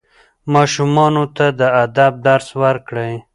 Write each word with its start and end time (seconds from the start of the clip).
ماشومانو 0.53 1.23
ته 1.35 1.45
د 1.59 1.61
ادب 1.83 2.13
درس 2.27 2.47
ورکړئ. 2.63 3.13